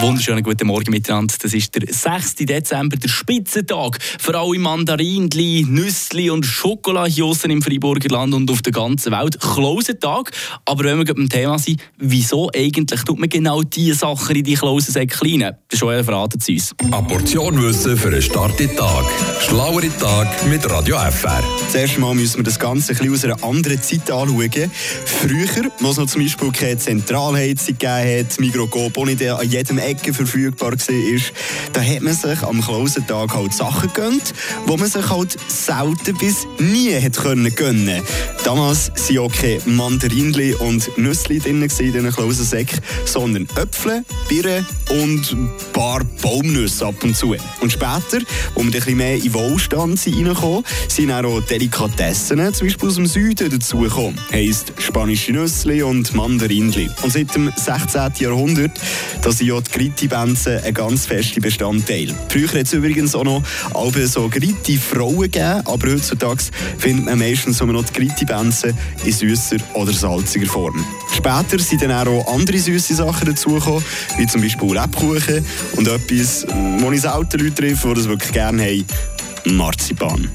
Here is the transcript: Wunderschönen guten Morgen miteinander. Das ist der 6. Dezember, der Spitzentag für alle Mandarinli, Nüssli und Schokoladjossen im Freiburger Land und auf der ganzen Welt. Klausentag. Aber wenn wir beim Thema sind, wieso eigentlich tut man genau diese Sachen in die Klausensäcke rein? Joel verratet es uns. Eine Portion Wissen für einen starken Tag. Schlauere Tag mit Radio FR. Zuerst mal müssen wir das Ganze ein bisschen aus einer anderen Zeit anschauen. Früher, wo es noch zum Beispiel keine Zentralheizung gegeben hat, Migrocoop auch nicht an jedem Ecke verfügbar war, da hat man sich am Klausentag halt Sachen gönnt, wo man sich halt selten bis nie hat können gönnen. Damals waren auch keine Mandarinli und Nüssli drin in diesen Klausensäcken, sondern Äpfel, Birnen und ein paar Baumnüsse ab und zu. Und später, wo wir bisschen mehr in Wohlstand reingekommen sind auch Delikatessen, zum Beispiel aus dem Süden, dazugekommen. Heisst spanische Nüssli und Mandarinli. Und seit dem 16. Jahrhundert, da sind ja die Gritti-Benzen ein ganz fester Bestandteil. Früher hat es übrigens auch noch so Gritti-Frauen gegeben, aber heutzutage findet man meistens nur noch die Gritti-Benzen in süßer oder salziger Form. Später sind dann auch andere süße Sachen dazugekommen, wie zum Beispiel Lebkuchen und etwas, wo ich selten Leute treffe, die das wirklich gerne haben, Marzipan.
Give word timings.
Wunderschönen 0.00 0.44
guten 0.44 0.68
Morgen 0.68 0.92
miteinander. 0.92 1.34
Das 1.42 1.52
ist 1.52 1.74
der 1.74 1.92
6. 1.92 2.36
Dezember, 2.36 2.96
der 2.96 3.08
Spitzentag 3.08 3.98
für 4.00 4.38
alle 4.38 4.58
Mandarinli, 4.58 5.66
Nüssli 5.68 6.30
und 6.30 6.46
Schokoladjossen 6.46 7.50
im 7.50 7.62
Freiburger 7.62 8.08
Land 8.08 8.32
und 8.32 8.48
auf 8.48 8.62
der 8.62 8.72
ganzen 8.72 9.10
Welt. 9.10 9.40
Klausentag. 9.40 10.30
Aber 10.64 10.84
wenn 10.84 10.98
wir 10.98 11.14
beim 11.14 11.28
Thema 11.28 11.58
sind, 11.58 11.82
wieso 11.96 12.48
eigentlich 12.54 13.02
tut 13.02 13.18
man 13.18 13.28
genau 13.28 13.62
diese 13.62 13.94
Sachen 13.94 14.36
in 14.36 14.44
die 14.44 14.54
Klausensäcke 14.54 15.20
rein? 15.20 15.56
Joel 15.70 16.02
verratet 16.02 16.40
es 16.40 16.48
uns. 16.48 16.74
Eine 16.80 17.06
Portion 17.06 17.62
Wissen 17.62 17.96
für 17.98 18.08
einen 18.08 18.22
starken 18.22 18.74
Tag. 18.74 19.04
Schlauere 19.42 19.90
Tag 20.00 20.46
mit 20.46 20.68
Radio 20.68 20.96
FR. 20.96 21.44
Zuerst 21.70 21.98
mal 21.98 22.14
müssen 22.14 22.38
wir 22.38 22.44
das 22.44 22.58
Ganze 22.58 22.92
ein 22.92 23.10
bisschen 23.10 23.12
aus 23.12 23.24
einer 23.24 23.44
anderen 23.44 23.82
Zeit 23.82 24.10
anschauen. 24.10 24.70
Früher, 25.04 25.70
wo 25.80 25.90
es 25.90 25.98
noch 25.98 26.06
zum 26.06 26.22
Beispiel 26.22 26.52
keine 26.52 26.78
Zentralheizung 26.78 27.76
gegeben 27.78 28.26
hat, 28.26 28.40
Migrocoop 28.40 28.96
auch 28.96 29.04
nicht 29.04 29.22
an 29.22 29.46
jedem 29.46 29.76
Ecke 29.76 30.14
verfügbar 30.14 30.72
war, 30.72 31.20
da 31.74 31.82
hat 31.82 32.00
man 32.00 32.14
sich 32.14 32.42
am 32.42 32.62
Klausentag 32.62 33.34
halt 33.34 33.52
Sachen 33.52 33.92
gönnt, 33.92 34.32
wo 34.64 34.78
man 34.78 34.88
sich 34.88 35.10
halt 35.10 35.36
selten 35.48 36.16
bis 36.16 36.46
nie 36.58 36.94
hat 36.94 37.18
können 37.18 37.54
gönnen. 37.54 38.02
Damals 38.48 38.90
waren 39.10 39.18
auch 39.18 39.30
keine 39.30 39.60
Mandarinli 39.66 40.54
und 40.54 40.96
Nüssli 40.96 41.38
drin 41.38 41.60
in 41.60 41.68
diesen 41.68 42.10
Klausensäcken, 42.10 42.80
sondern 43.04 43.46
Äpfel, 43.56 44.02
Birnen 44.26 44.64
und 44.88 45.32
ein 45.32 45.50
paar 45.74 46.02
Baumnüsse 46.22 46.86
ab 46.86 46.94
und 47.04 47.14
zu. 47.14 47.36
Und 47.60 47.70
später, 47.70 48.24
wo 48.54 48.64
wir 48.64 48.70
bisschen 48.70 48.96
mehr 48.96 49.16
in 49.16 49.34
Wohlstand 49.34 50.00
reingekommen 50.06 50.64
sind 50.88 51.12
auch 51.12 51.42
Delikatessen, 51.42 52.54
zum 52.54 52.66
Beispiel 52.68 52.88
aus 52.88 52.94
dem 52.94 53.04
Süden, 53.04 53.50
dazugekommen. 53.50 54.18
Heisst 54.32 54.72
spanische 54.78 55.32
Nüssli 55.32 55.82
und 55.82 56.14
Mandarinli. 56.14 56.88
Und 57.02 57.12
seit 57.12 57.34
dem 57.34 57.52
16. 57.54 58.12
Jahrhundert, 58.18 58.80
da 59.20 59.30
sind 59.30 59.48
ja 59.48 59.60
die 59.60 59.70
Gritti-Benzen 59.72 60.64
ein 60.64 60.72
ganz 60.72 61.04
fester 61.04 61.42
Bestandteil. 61.42 62.14
Früher 62.30 62.48
hat 62.48 62.62
es 62.62 62.72
übrigens 62.72 63.14
auch 63.14 63.24
noch 63.24 63.42
so 64.06 64.26
Gritti-Frauen 64.30 65.20
gegeben, 65.20 65.62
aber 65.66 65.92
heutzutage 65.92 66.44
findet 66.78 67.04
man 67.04 67.18
meistens 67.18 67.60
nur 67.60 67.74
noch 67.74 67.84
die 67.84 67.92
Gritti-Benzen 68.38 68.74
in 69.04 69.12
süßer 69.12 69.56
oder 69.74 69.92
salziger 69.92 70.46
Form. 70.46 70.84
Später 71.14 71.58
sind 71.58 71.82
dann 71.82 72.08
auch 72.08 72.34
andere 72.34 72.58
süße 72.58 72.94
Sachen 72.94 73.26
dazugekommen, 73.26 73.84
wie 74.16 74.26
zum 74.26 74.40
Beispiel 74.40 74.74
Lebkuchen 74.74 75.44
und 75.76 75.88
etwas, 75.88 76.46
wo 76.78 76.90
ich 76.92 77.00
selten 77.00 77.38
Leute 77.40 77.54
treffe, 77.54 77.88
die 77.88 77.94
das 77.94 78.08
wirklich 78.08 78.32
gerne 78.32 78.64
haben, 78.64 79.56
Marzipan. 79.56 80.28